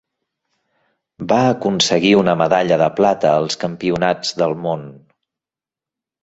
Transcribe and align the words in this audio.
Va 1.31 1.41
aconseguir 1.49 2.13
una 2.21 2.35
medalla 2.39 2.79
de 2.83 2.87
plata 3.01 3.35
als 3.41 3.59
Campionats 3.65 4.33
del 4.41 4.57
món. 4.65 4.89